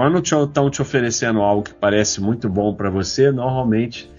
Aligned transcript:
quando 0.00 0.18
estão 0.20 0.70
te, 0.70 0.80
oferecendo 0.80 1.42
algo 1.42 1.62
que 1.62 1.74
parece 1.74 2.22
muito 2.22 2.48
bom 2.48 2.74
para 2.74 2.88
você, 2.88 3.30
normalmente 3.30 4.10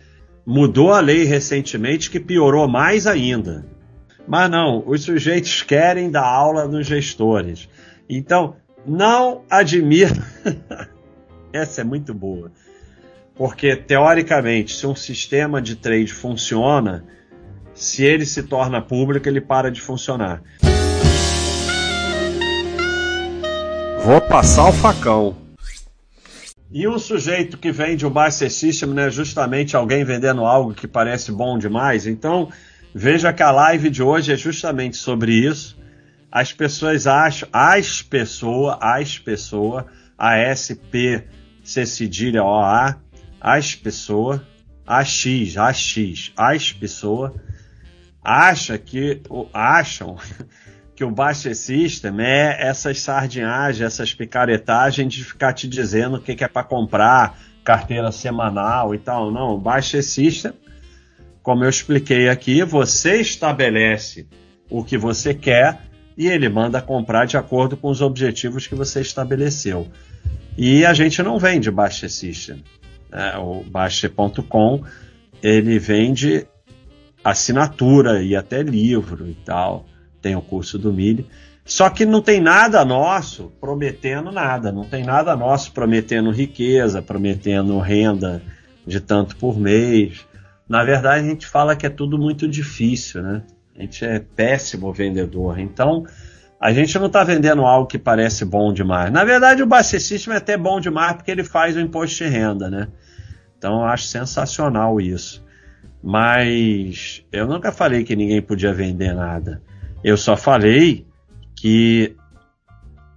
mudou 0.45 0.93
a 0.93 0.99
lei 0.99 1.23
recentemente 1.23 2.11
que 2.11 2.19
piorou 2.19 2.67
mais 2.67 3.07
ainda. 3.07 3.65
Mas 4.27 4.47
não, 4.51 4.83
os 4.85 5.01
sujeitos 5.01 5.63
querem 5.63 6.11
dar 6.11 6.23
aula 6.23 6.67
nos 6.67 6.85
gestores. 6.85 7.67
Então, 8.07 8.57
não 8.85 9.41
admira. 9.49 10.23
Essa 11.51 11.81
é 11.81 11.83
muito 11.83 12.13
boa. 12.13 12.51
Porque, 13.33 13.75
teoricamente, 13.75 14.75
se 14.75 14.85
um 14.85 14.93
sistema 14.93 15.59
de 15.59 15.75
trade 15.75 16.13
funciona, 16.13 17.03
se 17.73 18.03
ele 18.03 18.27
se 18.27 18.43
torna 18.43 18.83
público, 18.83 19.27
ele 19.27 19.41
para 19.41 19.71
de 19.71 19.81
funcionar. 19.81 20.43
Vou 24.05 24.21
passar 24.21 24.69
o 24.69 24.71
facão. 24.71 25.41
E 26.73 26.87
um 26.87 26.97
sujeito 26.97 27.57
que 27.57 27.69
vende 27.69 28.05
o 28.05 28.09
Master 28.09 28.49
System 28.49 28.89
não 28.89 29.03
é 29.03 29.11
justamente 29.11 29.75
alguém 29.75 30.05
vendendo 30.05 30.45
algo 30.45 30.73
que 30.73 30.87
parece 30.87 31.29
bom 31.29 31.57
demais? 31.57 32.07
Então, 32.07 32.49
veja 32.95 33.33
que 33.33 33.43
a 33.43 33.51
live 33.51 33.89
de 33.89 34.01
hoje 34.01 34.31
é 34.31 34.37
justamente 34.37 34.95
sobre 34.95 35.33
isso. 35.33 35.77
As 36.31 36.53
pessoas 36.53 37.07
acham, 37.07 37.49
as 37.51 38.01
pessoas, 38.01 38.77
as 38.79 39.19
pessoas, 39.19 39.83
a 40.17 40.37
SP, 40.55 41.27
C 41.61 41.85
cedilha 41.85 42.41
OA, 42.41 42.95
as 43.41 43.75
pessoas, 43.75 44.39
AX, 44.87 45.57
AX, 45.57 46.31
as 46.37 46.71
pessoas, 46.71 47.33
acha 48.23 48.77
que, 48.77 49.21
acham 49.53 50.15
que 51.01 51.05
o 51.05 51.09
Baixa 51.09 51.51
System 51.55 52.13
é 52.19 52.57
essas 52.59 53.01
sardinhagens, 53.01 53.81
essas 53.81 54.13
picaretagens 54.13 55.11
de 55.11 55.23
ficar 55.23 55.51
te 55.51 55.67
dizendo 55.67 56.17
o 56.17 56.21
que, 56.21 56.35
que 56.35 56.43
é 56.43 56.47
para 56.47 56.63
comprar, 56.63 57.39
carteira 57.63 58.11
semanal 58.11 58.93
e 58.93 58.99
tal. 58.99 59.31
Não, 59.31 59.55
o 59.55 59.57
Baixa 59.57 59.99
System, 60.03 60.53
como 61.41 61.63
eu 61.63 61.69
expliquei 61.71 62.29
aqui, 62.29 62.63
você 62.63 63.19
estabelece 63.19 64.27
o 64.69 64.83
que 64.83 64.95
você 64.95 65.33
quer 65.33 65.79
e 66.15 66.27
ele 66.27 66.47
manda 66.47 66.79
comprar 66.79 67.25
de 67.25 67.35
acordo 67.35 67.75
com 67.75 67.89
os 67.89 67.99
objetivos 67.99 68.67
que 68.67 68.75
você 68.75 69.01
estabeleceu. 69.01 69.87
E 70.55 70.85
a 70.85 70.93
gente 70.93 71.23
não 71.23 71.39
vende 71.39 71.71
Baixa 71.71 72.07
System. 72.07 72.63
É, 73.11 73.39
o 73.39 73.63
Baixa.com 73.63 74.83
ele 75.41 75.79
vende 75.79 76.45
assinatura 77.23 78.21
e 78.21 78.35
até 78.35 78.61
livro 78.61 79.27
e 79.27 79.33
tal 79.33 79.87
tem 80.21 80.35
o 80.35 80.41
curso 80.41 80.77
do 80.77 80.93
Mille. 80.93 81.27
Só 81.65 81.89
que 81.89 82.05
não 82.05 82.21
tem 82.21 82.39
nada 82.41 82.83
nosso 82.83 83.51
prometendo 83.59 84.31
nada, 84.31 84.71
não 84.71 84.83
tem 84.83 85.03
nada 85.03 85.35
nosso 85.35 85.71
prometendo 85.71 86.31
riqueza, 86.31 87.01
prometendo 87.01 87.79
renda 87.79 88.41
de 88.85 88.99
tanto 88.99 89.35
por 89.35 89.59
mês. 89.59 90.25
Na 90.67 90.83
verdade, 90.83 91.25
a 91.25 91.29
gente 91.29 91.45
fala 91.45 91.75
que 91.75 91.85
é 91.85 91.89
tudo 91.89 92.17
muito 92.17 92.47
difícil, 92.47 93.21
né? 93.21 93.43
A 93.77 93.81
gente 93.81 94.03
é 94.03 94.19
péssimo 94.19 94.91
vendedor. 94.91 95.59
Então, 95.59 96.05
a 96.59 96.71
gente 96.71 96.97
não 96.99 97.07
está 97.07 97.23
vendendo 97.23 97.63
algo 97.63 97.87
que 97.87 97.97
parece 97.97 98.45
bom 98.45 98.73
demais. 98.73 99.11
Na 99.11 99.23
verdade, 99.23 99.63
o 99.63 99.67
Bacessíssimo 99.67 100.33
é 100.33 100.37
até 100.37 100.57
bom 100.57 100.79
demais 100.79 101.13
porque 101.13 101.31
ele 101.31 101.43
faz 101.43 101.75
o 101.75 101.79
imposto 101.79 102.23
de 102.23 102.29
renda, 102.29 102.69
né? 102.69 102.87
Então, 103.57 103.81
eu 103.81 103.85
acho 103.85 104.05
sensacional 104.05 104.99
isso. 104.99 105.43
Mas 106.03 107.23
eu 107.31 107.47
nunca 107.47 107.71
falei 107.71 108.03
que 108.03 108.15
ninguém 108.15 108.41
podia 108.41 108.73
vender 108.73 109.13
nada. 109.13 109.61
Eu 110.03 110.17
só 110.17 110.35
falei 110.35 111.05
que 111.55 112.15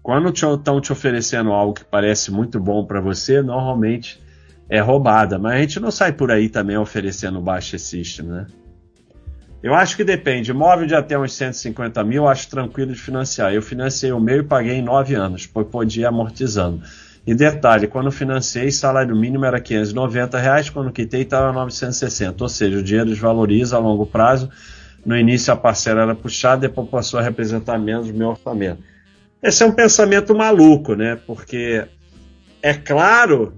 quando 0.03 0.29
estão 0.29 0.81
te 0.81 0.93
oferecendo 0.93 1.51
algo 1.51 1.73
que 1.73 1.85
parece 1.85 2.31
muito 2.31 2.61
bom 2.61 2.85
para 2.85 3.01
você, 3.01 3.41
normalmente 3.41 4.23
é 4.69 4.81
roubada. 4.81 5.39
Mas 5.39 5.55
a 5.55 5.59
gente 5.59 5.81
não 5.81 5.91
sai 5.91 6.13
por 6.13 6.31
aí 6.31 6.49
também 6.49 6.77
oferecendo 6.77 7.41
baixa 7.41 7.79
system, 7.79 8.27
né? 8.27 8.47
Eu 9.63 9.75
acho 9.75 9.97
que 9.97 10.05
depende. 10.05 10.51
Imóvel 10.51 10.87
de 10.87 10.95
até 10.95 11.19
uns 11.19 11.33
150 11.33 12.05
mil, 12.05 12.29
acho 12.29 12.51
tranquilo 12.51 12.93
de 12.93 12.99
financiar. 12.99 13.55
Eu 13.55 13.63
financiei 13.63 14.13
o 14.13 14.21
meu 14.21 14.41
e 14.41 14.43
paguei 14.43 14.75
em 14.75 14.83
9 14.83 15.15
anos, 15.15 15.47
pois 15.47 15.67
podia 15.67 16.09
amortizando. 16.09 16.83
E 17.27 17.35
detalhe, 17.35 17.87
quando 17.87 18.13
financiei, 18.13 18.71
salário 18.71 19.17
mínimo 19.17 19.47
era 19.47 19.59
590 19.59 20.39
reais, 20.39 20.69
quando 20.69 20.93
quitei 20.93 21.23
estava 21.23 21.51
960. 21.51 22.45
Ou 22.45 22.49
seja, 22.51 22.77
o 22.77 22.83
dinheiro 22.83 23.09
desvaloriza 23.09 23.77
a 23.77 23.79
longo 23.79 24.05
prazo 24.05 24.51
no 25.05 25.17
início 25.17 25.53
a 25.53 25.57
parcela 25.57 26.03
era 26.03 26.15
puxada, 26.15 26.69
depois 26.69 26.89
passou 26.89 27.21
a 27.21 27.23
representar 27.23 27.79
menos 27.79 28.09
o 28.09 28.15
meu 28.15 28.31
orçamento. 28.31 28.83
Esse 29.43 29.63
é 29.63 29.67
um 29.67 29.73
pensamento 29.73 30.35
maluco, 30.35 30.95
né? 30.95 31.17
Porque 31.27 31.87
é 32.63 32.73
claro 32.73 33.55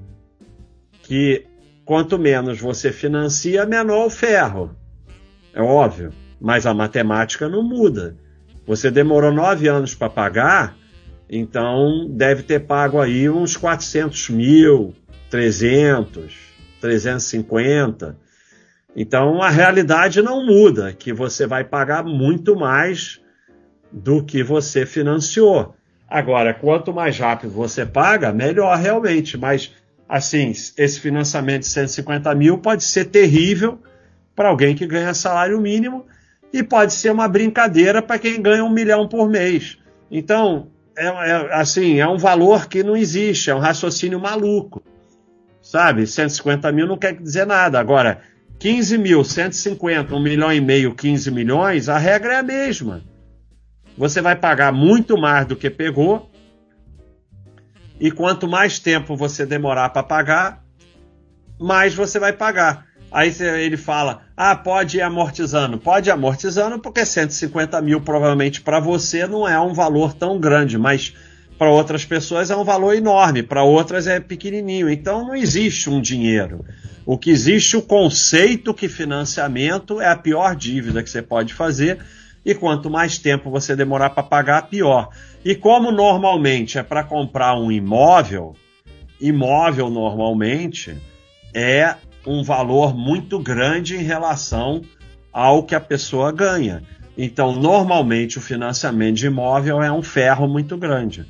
que 1.03 1.47
quanto 1.85 2.19
menos 2.19 2.61
você 2.61 2.91
financia, 2.91 3.65
menor 3.65 4.07
o 4.07 4.11
ferro. 4.11 4.77
É 5.55 5.63
óbvio. 5.63 6.13
Mas 6.41 6.67
a 6.67 6.75
matemática 6.75 7.49
não 7.49 7.63
muda. 7.63 8.17
Você 8.67 8.91
demorou 8.91 9.33
nove 9.33 9.69
anos 9.69 9.95
para 9.95 10.11
pagar, 10.11 10.77
então 11.31 12.09
deve 12.11 12.43
ter 12.43 12.67
pago 12.67 13.01
aí 13.01 13.31
uns 13.31 13.57
400 13.57 14.31
mil, 14.31 14.93
300, 15.31 16.35
350. 16.81 18.19
Então 18.97 19.43
a 19.43 19.51
realidade 19.51 20.23
não 20.23 20.45
muda, 20.45 20.95
que 20.95 21.13
você 21.13 21.47
vai 21.47 21.63
pagar 21.63 22.03
muito 22.03 22.57
mais 22.57 23.21
do 23.93 24.25
que 24.25 24.43
você 24.43 24.87
financiou. 24.87 25.77
Agora, 26.09 26.55
quanto 26.55 26.95
mais 26.95 27.19
rápido 27.19 27.53
você 27.53 27.85
paga, 27.85 28.33
melhor 28.33 28.77
realmente. 28.79 29.37
Mas, 29.37 29.73
assim, 30.09 30.51
esse 30.51 30.99
financiamento 31.01 31.63
de 31.63 31.69
150 31.69 32.35
mil 32.35 32.59
pode 32.59 32.85
ser 32.85 33.07
terrível 33.07 33.79
para 34.35 34.49
alguém 34.49 34.75
que 34.75 34.87
ganha 34.87 35.13
salário 35.13 35.61
mínimo 35.61 36.07
e 36.53 36.63
pode 36.63 36.93
ser 36.95 37.11
uma 37.11 37.29
brincadeira 37.29 38.01
para 38.01 38.19
quem 38.19 38.41
ganha 38.41 38.65
um 38.65 38.71
milhão 38.71 39.09
por 39.09 39.29
mês. 39.29 39.79
Então, 40.11 40.69
é, 40.97 41.07
é, 41.07 41.55
assim, 41.55 42.01
é 42.01 42.09
um 42.09 42.17
valor 42.17 42.67
que 42.69 42.83
não 42.83 42.97
existe, 42.97 43.51
é 43.51 43.55
um 43.55 43.59
raciocínio 43.59 44.21
maluco. 44.21 44.83
Sabe? 45.61 46.07
150 46.07 46.71
mil 46.71 46.87
não 46.87 46.97
quer 46.97 47.15
dizer 47.15 47.45
nada. 47.45 47.81
Agora, 47.81 48.21
15 48.59 48.99
mil, 48.99 49.23
150, 49.23 50.15
1 50.15 50.21
milhão 50.21 50.53
e 50.53 50.61
meio, 50.61 50.95
15 50.95 51.31
milhões, 51.31 51.89
a 51.89 51.99
regra 51.99 52.35
é 52.35 52.39
a 52.39 52.43
mesma. 52.43 53.03
Você 53.97 54.21
vai 54.21 54.37
pagar 54.37 54.73
muito 54.73 55.17
mais 55.19 55.47
do 55.47 55.57
que 55.57 55.71
pegou, 55.71 56.31
e 57.99 58.11
quanto 58.11 58.47
mais 58.47 58.79
tempo 58.79 59.17
você 59.17 59.47
demorar 59.47 59.91
para 59.91 60.03
pagar, 60.03 60.65
mais 61.59 61.95
você 61.95 62.19
vai 62.19 62.33
pagar. 62.33 62.87
Aí 63.11 63.33
ele 63.41 63.77
fala: 63.77 64.23
ah, 64.37 64.55
pode 64.55 64.99
ir 64.99 65.01
amortizando. 65.01 65.79
Pode 65.79 66.11
ir 66.11 66.13
amortizando, 66.13 66.79
porque 66.79 67.05
150 67.05 67.81
mil 67.81 68.01
provavelmente 68.01 68.61
para 68.61 68.81
você 68.81 69.27
não 69.27 69.49
é 69.49 69.59
um 69.59 69.73
valor 69.73 70.13
tão 70.13 70.39
grande, 70.39 70.77
mas 70.77 71.15
para 71.59 71.71
outras 71.71 72.05
pessoas 72.05 72.51
é 72.51 72.57
um 72.57 72.65
valor 72.65 72.95
enorme, 72.95 73.43
para 73.43 73.63
outras 73.63 74.07
é 74.07 74.21
pequenininho. 74.21 74.91
Então 74.91 75.27
não 75.27 75.35
existe 75.35 75.89
um 75.89 76.01
dinheiro. 76.01 76.65
O 77.05 77.17
que 77.17 77.31
existe 77.31 77.77
o 77.77 77.83
conceito 77.83 78.75
que 78.75 78.89
financiamento 78.89 80.01
é 80.01 80.09
a 80.09 80.17
pior 80.17 80.55
dívida 80.57 81.03
que 81.03 81.11
você 81.11 81.23
pode 81.23 81.55
fazer 81.55 81.99
e 82.45 82.55
quanto 82.55 82.91
mais 82.91 83.19
tempo 83.19 83.51
você 83.51 83.75
demorar 83.75 84.11
para 84.11 84.23
pagar, 84.23 84.69
pior. 84.69 85.09
E 85.45 85.55
como 85.55 85.91
normalmente 85.91 86.79
é 86.79 86.83
para 86.83 87.03
comprar 87.03 87.59
um 87.59 87.71
imóvel, 87.71 88.55
imóvel 89.21 89.89
normalmente 89.89 90.97
é 91.55 91.95
um 92.27 92.43
valor 92.43 92.95
muito 92.95 93.39
grande 93.39 93.97
em 93.97 94.03
relação 94.03 94.83
ao 95.33 95.63
que 95.63 95.75
a 95.75 95.81
pessoa 95.81 96.33
ganha. 96.33 96.83
Então, 97.17 97.53
normalmente 97.53 98.39
o 98.39 98.43
financiamento 98.43 99.17
de 99.17 99.27
imóvel 99.27 99.83
é 99.83 99.91
um 99.91 100.03
ferro 100.03 100.47
muito 100.47 100.77
grande. 100.77 101.25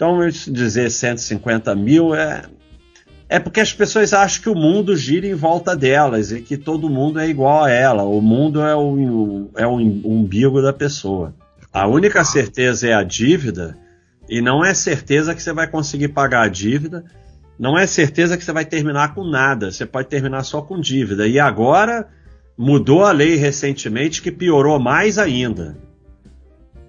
Então, 0.00 0.18
dizer 0.30 0.90
150 0.90 1.74
mil 1.74 2.14
é, 2.14 2.44
é 3.28 3.38
porque 3.38 3.60
as 3.60 3.70
pessoas 3.70 4.14
acham 4.14 4.42
que 4.42 4.48
o 4.48 4.54
mundo 4.54 4.96
gira 4.96 5.26
em 5.26 5.34
volta 5.34 5.76
delas 5.76 6.32
e 6.32 6.40
que 6.40 6.56
todo 6.56 6.88
mundo 6.88 7.20
é 7.20 7.28
igual 7.28 7.64
a 7.64 7.70
ela. 7.70 8.02
O 8.04 8.22
mundo 8.22 8.62
é 8.62 8.74
o, 8.74 9.50
é 9.54 9.66
o 9.66 9.74
umbigo 9.74 10.62
da 10.62 10.72
pessoa. 10.72 11.34
A 11.70 11.86
única 11.86 12.24
certeza 12.24 12.88
é 12.88 12.94
a 12.94 13.02
dívida, 13.02 13.76
e 14.26 14.40
não 14.40 14.64
é 14.64 14.72
certeza 14.72 15.34
que 15.34 15.42
você 15.42 15.52
vai 15.52 15.68
conseguir 15.68 16.08
pagar 16.08 16.46
a 16.46 16.48
dívida, 16.48 17.04
não 17.58 17.78
é 17.78 17.86
certeza 17.86 18.38
que 18.38 18.44
você 18.44 18.52
vai 18.52 18.64
terminar 18.64 19.14
com 19.14 19.22
nada, 19.22 19.70
você 19.70 19.84
pode 19.84 20.08
terminar 20.08 20.44
só 20.44 20.62
com 20.62 20.80
dívida. 20.80 21.28
E 21.28 21.38
agora 21.38 22.08
mudou 22.56 23.04
a 23.04 23.12
lei 23.12 23.36
recentemente 23.36 24.22
que 24.22 24.32
piorou 24.32 24.80
mais 24.80 25.18
ainda. 25.18 25.76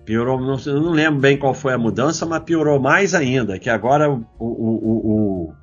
Piorou, 0.06 0.40
não, 0.40 0.58
não 0.58 0.92
lembro 0.92 1.20
bem 1.20 1.38
qual 1.38 1.54
foi 1.54 1.74
a 1.74 1.78
mudança, 1.78 2.26
mas 2.26 2.44
piorou 2.44 2.80
mais 2.80 3.14
ainda, 3.14 3.60
que 3.60 3.70
agora 3.70 4.10
o, 4.10 4.26
o, 4.40 5.48
o 5.50 5.54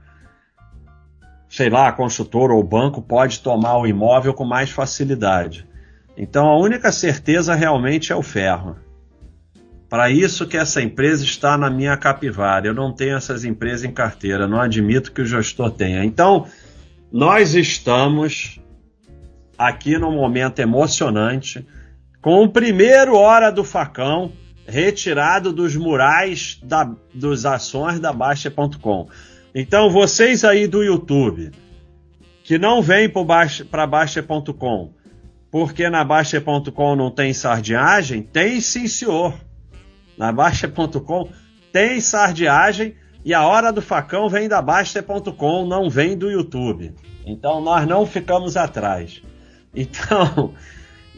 sei 1.49 1.71
lá, 1.71 1.89
a 1.89 1.93
construtora 1.93 2.53
ou 2.53 2.61
o 2.61 2.65
banco 2.65 3.03
pode 3.03 3.41
tomar 3.41 3.79
o 3.79 3.87
imóvel 3.87 4.35
com 4.35 4.45
mais 4.45 4.71
facilidade. 4.71 5.67
Então 6.17 6.47
a 6.47 6.59
única 6.59 6.93
certeza 6.93 7.55
realmente 7.55 8.13
é 8.13 8.17
o 8.17 8.23
ferro. 8.23 8.77
Para 9.89 10.11
isso 10.11 10.47
que 10.47 10.57
essa 10.57 10.83
empresa 10.83 11.25
está 11.25 11.57
na 11.57 11.71
minha 11.71 11.97
capivara. 11.97 12.67
Eu 12.67 12.75
não 12.75 12.93
tenho 12.93 13.17
essas 13.17 13.45
empresas 13.45 13.85
em 13.85 13.93
carteira, 13.93 14.47
não 14.47 14.61
admito 14.61 15.13
que 15.13 15.23
o 15.23 15.27
gestor 15.27 15.71
tenha. 15.71 16.05
Então, 16.05 16.47
nós 17.11 17.55
estamos 17.55 18.61
aqui 19.57 19.97
num 19.97 20.13
momento 20.13 20.59
emocionante 20.59 21.67
com 22.21 22.43
o 22.43 22.49
primeiro 22.49 23.17
Hora 23.17 23.51
do 23.51 23.65
Facão 23.65 24.33
retirado 24.67 25.53
dos 25.53 25.75
murais 25.77 26.59
da, 26.63 26.91
dos 27.15 27.47
ações 27.47 27.99
da 27.99 28.13
Baixa.com. 28.13 29.09
Então, 29.55 29.91
vocês 29.91 30.45
aí 30.45 30.67
do 30.67 30.83
YouTube 30.83 31.51
que 32.45 32.59
não 32.59 32.83
vêm 32.83 33.11
para 33.71 33.87
Baixa.com 33.87 34.93
porque 35.51 35.89
na 35.89 36.05
Baixa.com 36.05 36.97
não 36.97 37.11
tem 37.11 37.33
sardinhagem, 37.33 38.23
tem 38.23 38.61
sim, 38.61 38.87
senhor. 38.87 39.35
Na 40.17 40.33
Baixa.com 40.33 41.29
tem 41.73 42.01
sardiagem 42.01 42.95
e 43.25 43.33
a 43.33 43.47
hora 43.47 43.73
do 43.73 43.81
facão 43.81 44.29
vem 44.29 44.49
da 44.49 44.61
Baixa.com, 44.61 45.67
não 45.67 45.89
vem 45.89 46.17
do 46.17 46.31
YouTube. 46.31 46.95
Então 47.25 47.61
nós 47.61 47.87
não 47.87 48.05
ficamos 48.05 48.57
atrás. 48.57 49.23
Então, 49.75 50.55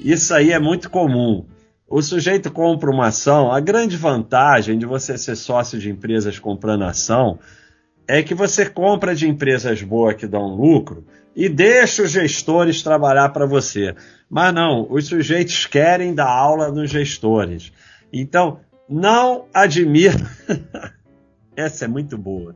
isso 0.02 0.34
aí 0.34 0.52
é 0.52 0.58
muito 0.58 0.90
comum. 0.90 1.46
O 1.88 2.00
sujeito 2.02 2.50
compra 2.52 2.90
uma 2.90 3.08
ação, 3.08 3.50
a 3.50 3.58
grande 3.58 3.96
vantagem 3.96 4.78
de 4.78 4.86
você 4.86 5.18
ser 5.18 5.36
sócio 5.36 5.78
de 5.78 5.90
empresas 5.90 6.38
comprando 6.38 6.84
ação 6.84 7.38
é 8.06 8.22
que 8.22 8.34
você 8.34 8.66
compra 8.66 9.14
de 9.14 9.28
empresas 9.28 9.82
boas 9.82 10.14
que 10.14 10.26
dão 10.26 10.54
lucro 10.54 11.04
e 11.34 11.48
deixa 11.48 12.02
os 12.02 12.10
gestores 12.10 12.82
trabalhar 12.82 13.28
para 13.30 13.46
você. 13.46 13.94
Mas 14.28 14.54
não, 14.54 14.86
os 14.90 15.06
sujeitos 15.06 15.66
querem 15.66 16.14
dar 16.14 16.28
aula 16.28 16.70
nos 16.70 16.90
gestores. 16.90 17.72
Então, 18.12 18.60
não 18.88 19.46
admira. 19.54 20.28
Essa 21.56 21.84
é 21.84 21.88
muito 21.88 22.16
boa. 22.16 22.54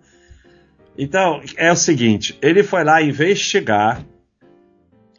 Então, 0.97 1.41
é 1.57 1.71
o 1.71 1.77
seguinte: 1.77 2.39
ele 2.41 2.63
foi 2.63 2.85
lá 2.85 3.03
investigar 3.03 4.05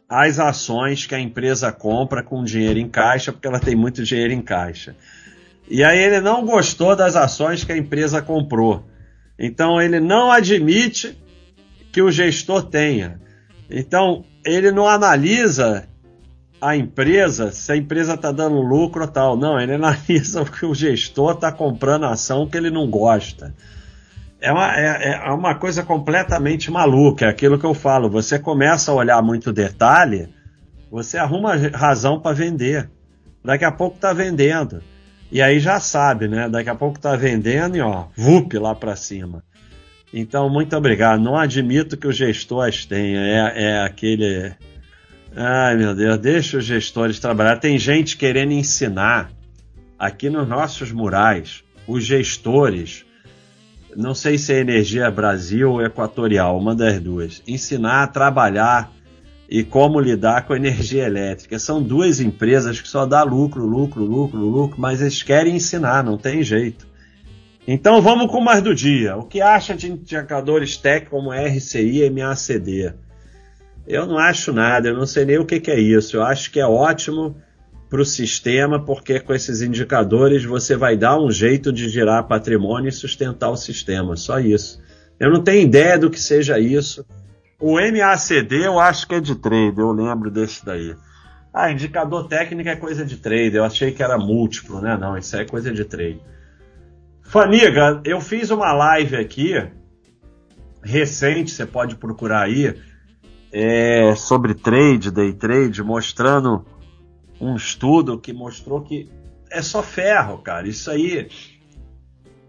as 0.07 0.39
ações 0.39 1.05
que 1.05 1.15
a 1.15 1.19
empresa 1.19 1.71
compra 1.71 2.21
com 2.21 2.43
dinheiro 2.43 2.79
em 2.79 2.87
caixa, 2.87 3.31
porque 3.31 3.47
ela 3.47 3.59
tem 3.59 3.75
muito 3.75 4.03
dinheiro 4.03 4.33
em 4.33 4.41
caixa. 4.41 4.95
E 5.67 5.83
aí 5.83 5.97
ele 5.97 6.21
não 6.21 6.45
gostou 6.45 6.95
das 6.95 7.15
ações 7.15 7.63
que 7.63 7.71
a 7.71 7.77
empresa 7.77 8.21
comprou. 8.21 8.85
Então 9.37 9.81
ele 9.81 9.99
não 9.99 10.31
admite 10.31 11.17
que 11.91 12.01
o 12.01 12.11
gestor 12.11 12.63
tenha. 12.63 13.19
Então 13.69 14.23
ele 14.45 14.71
não 14.71 14.87
analisa 14.87 15.87
a 16.61 16.75
empresa, 16.75 17.51
se 17.51 17.71
a 17.71 17.77
empresa 17.77 18.13
está 18.13 18.31
dando 18.31 18.61
lucro 18.61 19.01
ou 19.01 19.07
tal. 19.07 19.35
Não, 19.35 19.59
ele 19.59 19.73
analisa 19.75 20.45
que 20.45 20.65
o 20.65 20.73
gestor 20.73 21.33
está 21.33 21.51
comprando 21.51 22.05
ação 22.05 22.47
que 22.47 22.57
ele 22.57 22.69
não 22.69 22.89
gosta. 22.89 23.55
É 24.45 24.51
uma, 24.51 24.77
é, 24.77 25.21
é 25.25 25.31
uma 25.31 25.55
coisa 25.55 25.83
completamente 25.83 26.69
maluca, 26.69 27.25
é 27.25 27.29
aquilo 27.29 27.57
que 27.57 27.65
eu 27.65 27.73
falo. 27.73 28.09
Você 28.09 28.37
começa 28.37 28.91
a 28.91 28.95
olhar 28.95 29.21
muito 29.21 29.51
detalhe, 29.51 30.29
você 30.91 31.17
arruma 31.17 31.55
razão 31.73 32.19
para 32.19 32.35
vender. 32.35 32.89
Daqui 33.43 33.65
a 33.65 33.71
pouco 33.71 33.95
está 33.95 34.13
vendendo. 34.13 34.83
E 35.31 35.41
aí 35.41 35.59
já 35.59 35.79
sabe, 35.79 36.27
né? 36.27 36.47
Daqui 36.47 36.69
a 36.69 36.75
pouco 36.75 36.97
está 36.97 37.15
vendendo 37.15 37.75
e 37.75 37.81
ó, 37.81 38.05
vup 38.15 38.53
lá 38.57 38.75
para 38.75 38.95
cima. 38.95 39.43
Então, 40.13 40.49
muito 40.49 40.75
obrigado. 40.75 41.19
Não 41.21 41.35
admito 41.35 41.97
que 41.97 42.07
o 42.07 42.11
gestor 42.11 42.67
as 42.67 42.85
tenha. 42.85 43.19
É, 43.19 43.63
é 43.63 43.81
aquele 43.81 44.55
Ai, 45.35 45.75
meu 45.75 45.93
Deus, 45.93 46.17
deixa 46.17 46.57
os 46.57 46.63
gestores 46.63 47.19
trabalhar. 47.19 47.57
Tem 47.57 47.77
gente 47.77 48.15
querendo 48.15 48.53
ensinar 48.53 49.29
aqui 49.99 50.29
nos 50.29 50.47
nossos 50.47 50.93
murais, 50.93 51.61
os 51.85 52.05
gestores, 52.05 53.04
não 53.95 54.13
sei 54.13 54.37
se 54.37 54.53
é 54.53 54.59
Energia 54.59 55.09
Brasil 55.09 55.71
ou 55.71 55.81
Equatorial, 55.81 56.57
uma 56.57 56.75
das 56.75 56.99
duas, 56.99 57.41
ensinar 57.47 58.03
a 58.03 58.07
trabalhar 58.07 58.91
e 59.49 59.63
como 59.63 59.99
lidar 59.99 60.45
com 60.45 60.55
energia 60.55 61.05
elétrica. 61.05 61.57
São 61.59 61.81
duas 61.81 62.19
empresas 62.19 62.81
que 62.81 62.87
só 62.87 63.05
dá 63.05 63.23
lucro, 63.23 63.65
lucro, 63.65 64.03
lucro, 64.03 64.39
lucro, 64.39 64.79
mas 64.79 65.01
eles 65.01 65.23
querem 65.23 65.55
ensinar, 65.55 66.03
não 66.03 66.17
tem 66.17 66.43
jeito. 66.43 66.87
Então 67.67 68.01
vamos 68.01 68.31
com 68.31 68.41
mais 68.41 68.61
do 68.61 68.75
dia. 68.75 69.15
O 69.15 69.23
que 69.23 69.41
acha 69.41 69.75
de 69.75 69.91
indicadores 69.91 70.77
tech 70.77 71.07
como 71.09 71.31
RCI 71.31 72.03
e 72.03 72.09
MACD? 72.09 72.93
Eu 73.87 74.05
não 74.05 74.17
acho 74.17 74.51
nada, 74.51 74.89
eu 74.89 74.97
não 74.97 75.05
sei 75.05 75.25
nem 75.25 75.37
o 75.37 75.45
que, 75.45 75.59
que 75.59 75.71
é 75.71 75.79
isso. 75.79 76.17
Eu 76.17 76.23
acho 76.23 76.51
que 76.51 76.59
é 76.59 76.65
ótimo 76.65 77.35
para 77.89 78.01
o 78.01 78.05
sistema, 78.05 78.79
porque 78.79 79.19
com 79.19 79.33
esses 79.33 79.61
indicadores 79.61 80.43
você 80.43 80.75
vai 80.75 80.97
dar 80.97 81.19
um 81.19 81.29
jeito 81.31 81.71
de 81.71 81.87
gerar 81.87 82.23
patrimônio 82.23 82.89
e 82.89 82.91
sustentar 82.91 83.49
o 83.49 83.55
sistema. 83.55 84.15
Só 84.15 84.39
isso. 84.39 84.81
Eu 85.19 85.31
não 85.31 85.43
tenho 85.43 85.61
ideia 85.61 85.97
do 85.97 86.09
que 86.09 86.19
seja 86.19 86.59
isso. 86.59 87.05
O 87.59 87.75
MACD 87.75 88.65
eu 88.65 88.79
acho 88.79 89.07
que 89.07 89.15
é 89.15 89.19
de 89.19 89.35
trade, 89.35 89.79
eu 89.79 89.91
lembro 89.91 90.29
desse 90.29 90.65
daí. 90.65 90.95
Ah, 91.53 91.71
indicador 91.71 92.27
técnico 92.27 92.67
é 92.67 92.75
coisa 92.75 93.05
de 93.05 93.15
trade. 93.17 93.55
Eu 93.55 93.63
achei 93.63 93.91
que 93.91 94.03
era 94.03 94.17
múltiplo, 94.17 94.81
né? 94.81 94.97
Não, 94.97 95.17
isso 95.17 95.37
é 95.37 95.45
coisa 95.45 95.71
de 95.71 95.85
trade. 95.85 96.19
Faniga, 97.21 98.01
eu 98.03 98.19
fiz 98.19 98.51
uma 98.51 98.73
live 98.73 99.15
aqui 99.15 99.53
recente, 100.83 101.51
você 101.51 101.65
pode 101.65 101.95
procurar 101.95 102.43
aí 102.43 102.75
é, 103.51 104.13
sobre 104.15 104.53
trade, 104.53 105.09
day 105.09 105.33
trade, 105.33 105.81
mostrando 105.81 106.65
um 107.39 107.55
estudo 107.55 108.19
que 108.19 108.33
mostrou 108.33 108.81
que 108.81 109.09
é 109.51 109.61
só 109.61 109.81
ferro, 109.81 110.37
cara. 110.39 110.67
Isso 110.67 110.89
aí. 110.89 111.27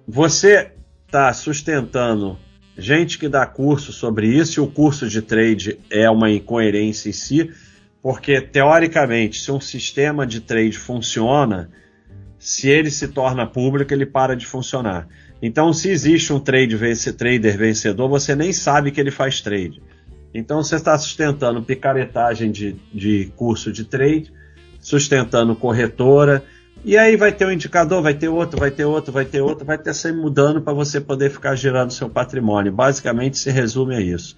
Você 0.06 0.72
está 1.06 1.32
sustentando 1.32 2.38
gente 2.78 3.18
que 3.18 3.28
dá 3.28 3.46
curso 3.46 3.92
sobre 3.92 4.28
isso, 4.28 4.60
e 4.60 4.62
o 4.62 4.66
curso 4.66 5.08
de 5.08 5.22
trade 5.22 5.78
é 5.90 6.08
uma 6.10 6.30
incoerência 6.30 7.08
em 7.08 7.12
si, 7.12 7.50
porque 8.02 8.40
teoricamente, 8.40 9.40
se 9.40 9.50
um 9.50 9.60
sistema 9.60 10.26
de 10.26 10.40
trade 10.40 10.78
funciona, 10.78 11.70
se 12.38 12.68
ele 12.68 12.90
se 12.90 13.08
torna 13.08 13.46
público, 13.46 13.92
ele 13.92 14.06
para 14.06 14.36
de 14.36 14.46
funcionar. 14.46 15.08
Então, 15.40 15.72
se 15.72 15.88
existe 15.88 16.32
um 16.32 16.40
trade 16.40 16.76
vence, 16.76 17.12
trader 17.12 17.56
vencedor, 17.56 18.08
você 18.08 18.34
nem 18.34 18.52
sabe 18.52 18.90
que 18.90 19.00
ele 19.00 19.10
faz 19.10 19.40
trade. 19.40 19.82
Então 20.36 20.62
você 20.62 20.76
está 20.76 20.98
sustentando 20.98 21.62
picaretagem 21.62 22.50
de, 22.50 22.76
de 22.92 23.32
curso 23.36 23.72
de 23.72 23.84
trade, 23.84 24.30
sustentando 24.86 25.56
corretora, 25.56 26.44
e 26.84 26.96
aí 26.96 27.16
vai 27.16 27.32
ter 27.32 27.44
um 27.44 27.50
indicador, 27.50 28.00
vai 28.00 28.14
ter 28.14 28.28
outro, 28.28 28.60
vai 28.60 28.70
ter 28.70 28.84
outro, 28.84 29.10
vai 29.10 29.24
ter 29.24 29.40
outro, 29.40 29.66
vai 29.66 29.76
ter 29.76 29.92
sempre 29.92 30.20
mudando 30.20 30.62
para 30.62 30.72
você 30.72 31.00
poder 31.00 31.28
ficar 31.28 31.56
gerando 31.56 31.92
seu 31.92 32.08
patrimônio. 32.08 32.70
Basicamente 32.70 33.36
se 33.36 33.50
resume 33.50 33.96
a 33.96 34.00
isso. 34.00 34.36